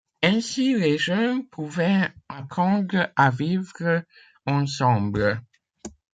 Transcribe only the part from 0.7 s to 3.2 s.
les jeunes pouvaient apprendre